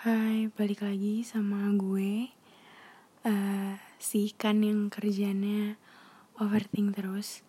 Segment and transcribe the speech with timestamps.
[0.00, 2.32] Hai, balik lagi sama gue
[3.28, 5.76] uh, Si ikan yang kerjanya
[6.40, 7.44] overthink terus.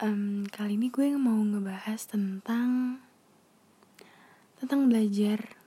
[0.00, 3.04] Um, Kali ini gue mau ngebahas tentang
[4.56, 5.60] Tentang belajar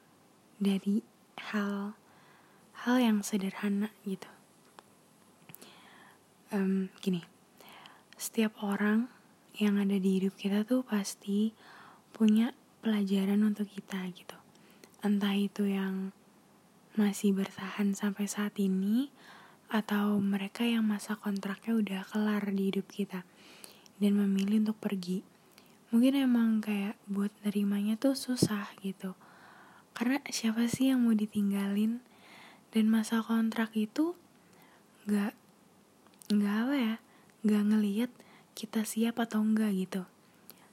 [0.58, 1.06] dari
[1.38, 1.94] hal
[2.90, 4.34] Hal yang sederhana gitu.
[6.50, 7.22] Um, Gini
[8.18, 9.06] Setiap orang
[9.62, 11.54] yang ada di hidup kita tuh pasti
[12.10, 14.43] punya pelajaran untuk kita gitu
[15.04, 16.16] entah itu yang
[16.96, 19.12] masih bertahan sampai saat ini
[19.68, 23.28] atau mereka yang masa kontraknya udah kelar di hidup kita
[24.00, 25.34] dan memilih untuk pergi
[25.94, 29.14] mungkin emang kayak buat nerimanya tuh susah gitu.
[29.94, 32.02] Karena siapa sih yang mau ditinggalin?
[32.74, 34.18] Dan masa kontrak itu
[35.06, 35.38] gak
[36.34, 36.96] gak apa ya
[37.46, 38.10] gak ngeliat
[38.58, 40.10] kita siap atau enggak gitu.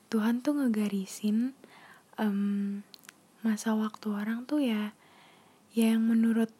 [0.08, 1.52] Tuhan tuh ngegarisin
[2.16, 2.80] um,
[3.40, 4.92] masa waktu orang tuh ya
[5.70, 6.50] ya yang menurut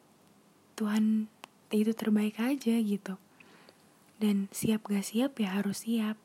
[0.78, 1.28] Tuhan
[1.70, 3.14] itu terbaik aja gitu.
[4.20, 6.16] Dan siap gak siap ya harus siap.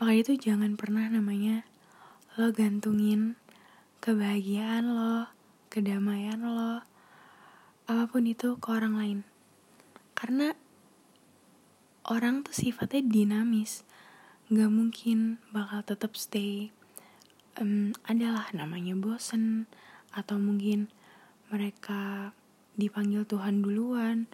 [0.00, 1.68] Maka itu jangan pernah namanya
[2.40, 3.36] lo gantungin
[4.00, 5.28] kebahagiaan lo
[5.68, 6.80] kedamaian lo
[7.84, 9.18] apa pun itu ke orang lain.
[10.16, 10.56] Karena
[12.08, 13.84] orang tuh sifatnya dinamis.
[14.50, 16.72] Gak mungkin bakal tetap stay
[17.58, 19.66] um, adalah namanya bosen
[20.14, 20.90] atau mungkin
[21.50, 22.30] mereka
[22.78, 24.30] dipanggil Tuhan duluan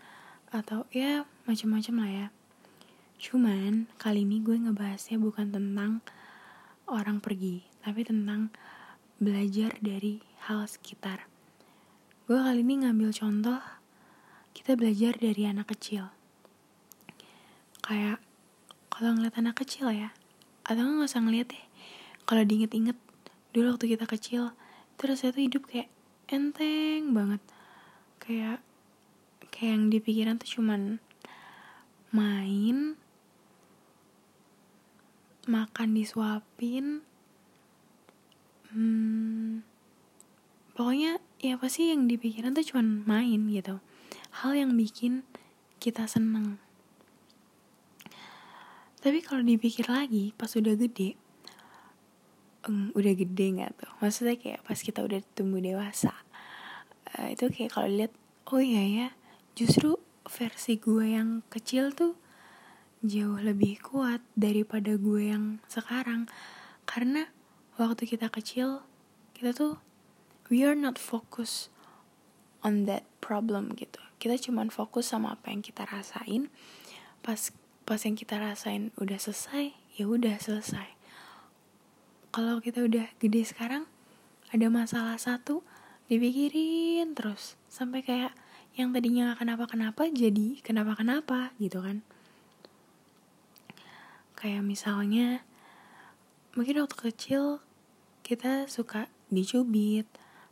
[0.52, 2.28] atau ya macam-macam lah ya.
[3.16, 6.04] Cuman kali ini gue ngebahasnya bukan tentang
[6.84, 8.52] orang pergi, tapi tentang
[9.16, 11.24] belajar dari hal sekitar.
[12.28, 13.58] Gue kali ini ngambil contoh
[14.52, 16.12] kita belajar dari anak kecil.
[17.80, 18.20] Kayak
[18.92, 20.12] kalau ngeliat anak kecil ya,
[20.66, 21.64] atau nggak usah ngeliat deh.
[22.26, 22.98] Kalau diinget-inget
[23.56, 24.52] dulu waktu kita kecil
[25.00, 25.88] terus saya tuh hidup kayak
[26.28, 27.40] enteng banget.
[28.20, 28.60] Kayak
[29.48, 31.00] kayak yang di pikiran tuh cuman
[32.12, 33.00] main
[35.48, 37.00] makan disuapin
[38.74, 39.64] hmm,
[40.76, 43.80] pokoknya ya pasti yang di pikiran tuh cuman main gitu.
[44.44, 45.24] Hal yang bikin
[45.80, 46.60] kita seneng.
[49.00, 51.16] Tapi kalau dipikir lagi pas udah gede
[52.66, 53.92] um, udah gede nggak tuh?
[54.02, 56.12] Maksudnya kayak pas kita udah tumbuh dewasa.
[57.14, 58.12] Uh, itu kayak kalau lihat
[58.50, 59.08] oh iya ya
[59.54, 62.18] justru versi gue yang kecil tuh
[63.06, 66.26] jauh lebih kuat daripada gue yang sekarang.
[66.86, 67.30] Karena
[67.78, 68.82] waktu kita kecil
[69.32, 69.78] kita tuh
[70.50, 71.70] we are not focus
[72.66, 74.02] on that problem gitu.
[74.18, 76.50] Kita cuman fokus sama apa yang kita rasain.
[77.22, 77.52] Pas
[77.86, 80.95] pas yang kita rasain udah selesai ya udah selesai
[82.36, 83.88] kalau kita udah gede sekarang
[84.52, 85.64] ada masalah satu
[86.04, 87.56] dipikirin terus.
[87.72, 88.36] Sampai kayak
[88.76, 92.04] yang tadinya gak kenapa-kenapa jadi kenapa-kenapa gitu kan.
[94.36, 95.48] Kayak misalnya
[96.52, 97.64] mungkin waktu kecil
[98.20, 100.04] kita suka dicubit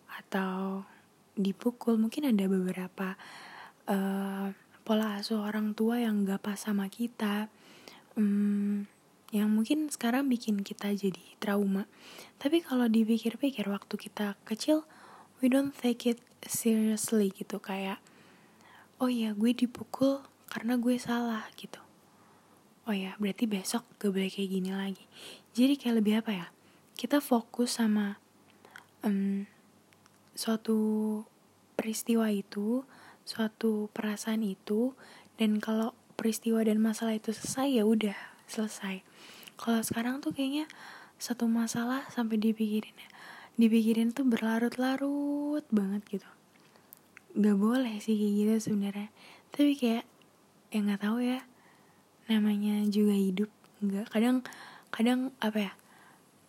[0.08, 0.88] atau
[1.36, 2.00] dipukul.
[2.00, 3.12] Mungkin ada beberapa
[3.92, 4.56] uh,
[4.88, 7.52] pola asuh orang tua yang gak pas sama kita.
[8.16, 8.88] Um,
[9.34, 11.90] yang mungkin sekarang bikin kita jadi trauma.
[12.38, 14.86] Tapi kalau dipikir-pikir waktu kita kecil,
[15.42, 17.98] we don't take it seriously gitu kayak
[19.02, 21.82] oh ya gue dipukul karena gue salah gitu.
[22.84, 25.04] Oh ya, berarti besok gak boleh kayak gini lagi.
[25.56, 26.46] Jadi kayak lebih apa ya?
[26.94, 28.20] Kita fokus sama
[29.02, 29.48] um,
[30.36, 30.78] suatu
[31.74, 32.84] peristiwa itu,
[33.24, 34.92] suatu perasaan itu,
[35.40, 39.04] dan kalau peristiwa dan masalah itu selesai ya udah selesai.
[39.54, 40.66] Kalau sekarang tuh kayaknya
[41.16, 43.10] satu masalah sampai dipikirin ya.
[43.54, 46.30] Dipikirin tuh berlarut-larut banget gitu.
[47.38, 49.08] Gak boleh sih kayak gitu sebenarnya.
[49.54, 50.04] Tapi kayak
[50.74, 51.40] ya nggak tahu ya.
[52.26, 54.10] Namanya juga hidup nggak.
[54.10, 54.42] Kadang
[54.90, 55.72] kadang apa ya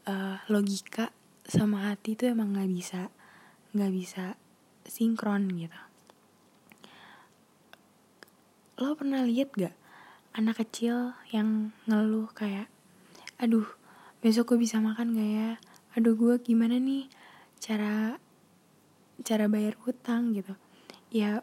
[0.09, 1.13] uh, logika
[1.45, 3.13] sama hati tuh emang nggak bisa
[3.77, 4.37] nggak bisa
[4.85, 5.77] sinkron gitu.
[8.81, 9.84] Lo pernah lihat gak
[10.35, 12.67] anak kecil yang ngeluh kayak
[13.39, 13.63] aduh
[14.19, 15.51] besok gue bisa makan gak ya?
[15.95, 17.07] Aduh gue gimana nih
[17.63, 18.19] cara
[19.23, 20.59] cara bayar hutang gitu.
[21.07, 21.39] Ya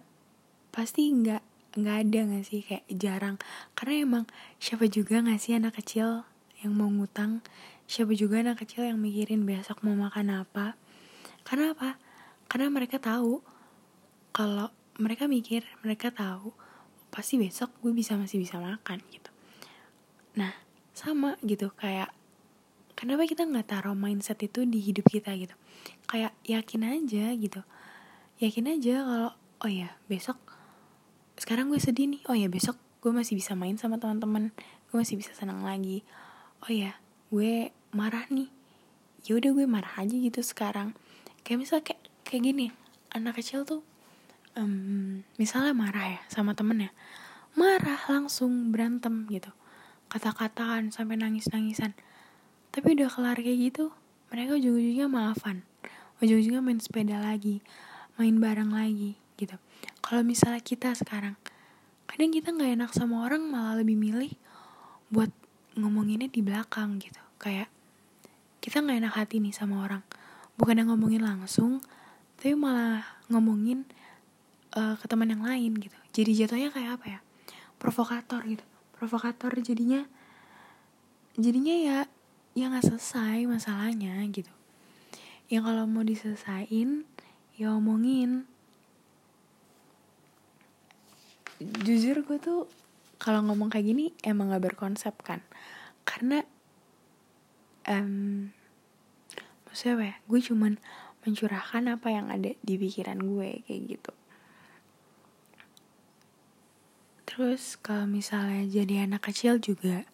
[0.68, 1.40] pasti nggak
[1.72, 3.36] nggak ada nggak sih kayak jarang.
[3.72, 4.24] Karena emang
[4.60, 6.28] siapa juga nggak sih anak kecil
[6.60, 7.40] yang mau ngutang?
[7.88, 10.76] Siapa juga anak kecil yang mikirin besok mau makan apa?
[11.48, 11.96] Karena apa?
[12.44, 13.40] Karena mereka tahu
[14.36, 14.68] kalau
[15.00, 16.52] mereka mikir mereka tahu
[17.12, 19.28] pasti besok gue bisa masih bisa makan gitu.
[20.40, 20.56] Nah
[20.96, 21.68] sama gitu.
[21.76, 22.08] Kayak
[22.96, 25.52] kenapa kita nggak taruh mindset itu di hidup kita gitu?
[26.08, 27.60] Kayak yakin aja gitu.
[28.40, 29.30] Yakin aja kalau
[29.62, 30.40] oh ya besok
[31.36, 32.24] sekarang gue sedih nih.
[32.32, 34.48] Oh ya besok gue masih bisa main sama teman-teman.
[34.88, 36.00] Gue masih bisa senang lagi.
[36.64, 36.96] Oh ya
[37.28, 38.48] gue marah nih.
[39.28, 40.96] Ya udah gue marah aja gitu sekarang.
[41.44, 42.66] Kayak misal kayak kayak gini.
[43.12, 43.84] Anak kecil tuh
[44.58, 46.92] um, misalnya marah ya sama temennya
[47.52, 49.52] marah langsung berantem gitu.
[50.08, 51.92] Kata-kataan sampai nangis-nangisan.
[52.72, 53.92] Tapi udah kelar kayak gitu
[54.32, 55.60] mereka ujung-ujungnya maafan
[56.24, 57.60] ujung-ujungnya main sepeda lagi
[58.16, 59.60] main bareng lagi gitu.
[60.00, 61.36] Kalau misalnya kita sekarang
[62.08, 64.32] kadang kita nggak enak sama orang malah lebih milih
[65.12, 65.28] buat
[65.76, 67.20] ngomonginnya di belakang gitu.
[67.36, 67.68] Kayak
[68.64, 70.00] kita nggak enak hati nih sama orang.
[70.56, 71.84] Bukan yang ngomongin langsung
[72.40, 73.84] tapi malah ngomongin
[74.76, 75.98] uh, ke teman yang lain gitu.
[76.12, 77.20] Jadi jatuhnya kayak apa ya?
[77.76, 78.64] Provokator gitu.
[78.96, 80.06] Provokator jadinya
[81.36, 81.98] jadinya ya
[82.52, 84.52] ya nggak selesai masalahnya gitu.
[85.48, 87.04] Yang kalau mau diselesain
[87.56, 88.48] ya omongin.
[91.62, 92.66] Jujur gue tuh
[93.22, 95.38] kalau ngomong kayak gini emang gak berkonsep kan.
[96.02, 96.42] Karena
[97.86, 98.50] um,
[99.70, 100.16] maksudnya apa ya?
[100.26, 100.74] Gue cuman
[101.22, 104.12] mencurahkan apa yang ada di pikiran gue kayak gitu
[107.32, 110.04] terus kalau misalnya jadi anak kecil juga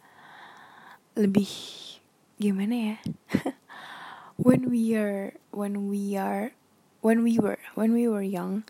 [1.19, 1.51] lebih
[2.39, 2.97] gimana ya?
[4.39, 6.55] When we are when we are
[7.03, 8.63] when we were when we were young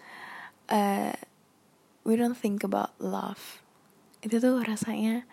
[0.73, 1.13] uh,
[2.09, 3.61] we don't think about love.
[4.25, 5.29] Itu tuh rasanya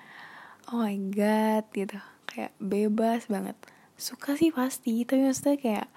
[0.68, 2.04] oh my god gitu.
[2.28, 3.56] Kayak bebas banget.
[3.96, 5.88] Suka sih pasti tapi maksudnya kayak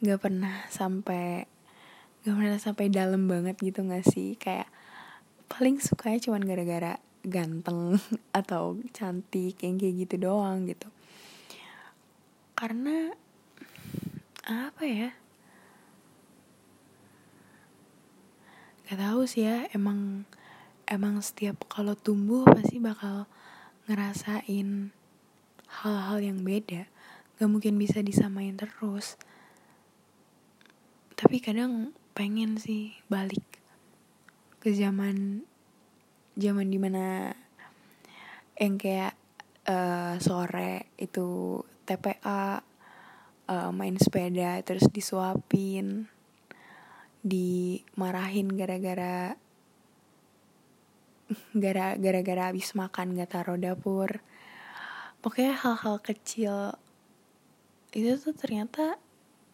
[0.00, 1.44] nggak pernah sampai
[2.24, 4.40] nggak pernah sampai dalam banget gitu nggak sih?
[4.40, 4.72] Kayak
[5.48, 6.92] paling sukanya cuman gara-gara
[7.24, 7.96] ganteng
[8.38, 10.88] atau cantik yang kayak gitu doang gitu.
[12.54, 13.10] Karena
[14.44, 15.10] apa ya?
[18.84, 20.28] Gak tahu sih ya emang
[20.84, 23.24] emang setiap kalau tumbuh pasti bakal
[23.88, 24.92] ngerasain
[25.82, 26.84] hal-hal yang beda.
[27.40, 29.16] Gak mungkin bisa disamain terus.
[31.16, 33.53] Tapi kadang pengen sih balik
[34.64, 35.44] ke zaman
[36.40, 37.36] zaman di mana
[38.56, 39.12] yang kayak
[39.68, 46.08] uh, sore itu TPA uh, eh, main sepeda terus disuapin
[47.20, 49.36] dimarahin gara-gara
[51.52, 54.24] gara gara-gara habis makan gak taruh dapur.
[55.20, 56.72] Pokoknya hal-hal kecil
[57.92, 58.96] itu tuh ternyata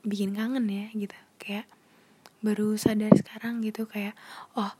[0.06, 1.18] bikin kangen ya gitu.
[1.42, 1.66] Kayak
[2.46, 4.14] baru sadar sekarang gitu kayak
[4.54, 4.70] oh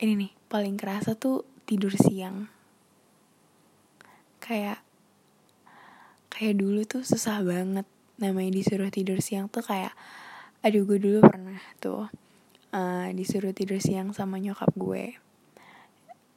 [0.00, 2.48] ini nih paling kerasa tuh tidur siang.
[4.40, 4.80] Kayak
[6.32, 7.84] kayak dulu tuh susah banget
[8.16, 9.92] namanya disuruh tidur siang tuh kayak
[10.64, 12.08] aduh gue dulu pernah tuh
[12.72, 15.20] uh, disuruh tidur siang sama nyokap gue.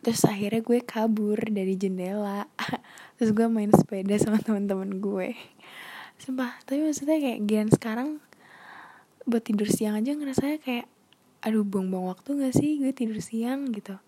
[0.03, 2.43] Terus akhirnya gue kabur dari jendela.
[3.15, 5.39] Terus gue main sepeda sama teman-teman gue.
[6.19, 8.19] Sumpah tapi maksudnya kayak gian sekarang
[9.23, 10.91] buat tidur siang aja ngerasa kayak
[11.43, 12.79] aduh buang-buang waktu gak sih?
[12.79, 13.99] Gue tidur siang gitu.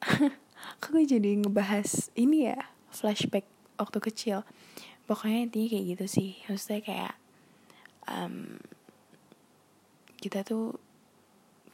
[0.80, 2.56] Kok gue jadi ngebahas ini ya
[2.88, 3.44] flashback
[3.76, 4.48] waktu kecil.
[5.04, 6.30] Pokoknya intinya kayak gitu sih.
[6.48, 7.14] Maksudnya kayak
[8.08, 8.56] um,
[10.16, 10.80] kita tuh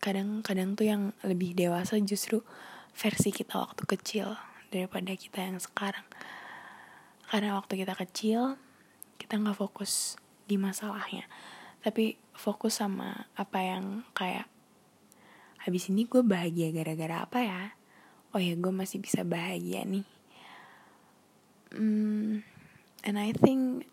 [0.02, 2.42] kadang-kadang tuh yang lebih dewasa justru
[2.92, 4.34] versi kita waktu kecil
[4.68, 6.04] daripada kita yang sekarang.
[7.30, 8.58] Karena waktu kita kecil
[9.16, 11.24] kita nggak fokus di masalahnya.
[11.80, 14.50] Tapi fokus sama apa yang kayak
[15.64, 17.62] habis ini gue bahagia gara-gara apa ya?
[18.36, 20.04] Oh ya gue masih bisa bahagia nih.
[21.72, 22.44] Mm,
[23.06, 23.88] and I think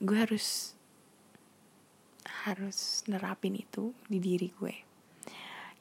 [0.00, 0.78] gue harus
[2.48, 4.74] harus nerapin itu di diri gue.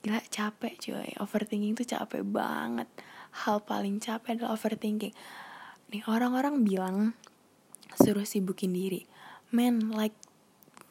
[0.04, 1.12] Gila capek cuy.
[1.24, 2.90] Overthinking tuh capek banget.
[3.46, 5.16] Hal paling capek adalah overthinking.
[5.96, 7.16] Nih orang-orang bilang
[7.96, 9.08] suruh sibukin diri.
[9.56, 10.18] Man like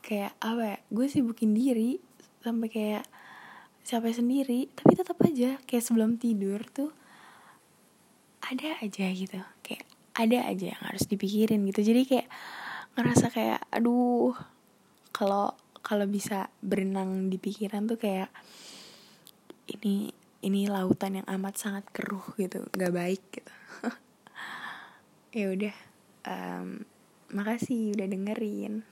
[0.06, 1.98] kayak apa ya gue sibukin diri
[2.38, 3.04] sampai kayak
[3.82, 6.94] capek sendiri tapi tetap aja kayak sebelum tidur tuh
[8.46, 9.42] ada aja gitu.
[9.66, 9.84] Kayak
[10.14, 11.82] ada aja yang harus dipikirin gitu.
[11.82, 12.28] Jadi kayak
[12.94, 14.32] ngerasa kayak aduh
[15.10, 18.30] kalau kalau bisa berenang di pikiran tuh kayak
[19.66, 20.14] ini
[20.46, 23.52] ini lautan yang amat sangat keruh gitu nggak baik gitu.
[25.36, 25.76] Ya udah
[26.24, 26.80] um,
[27.28, 28.88] makasih udah dengerin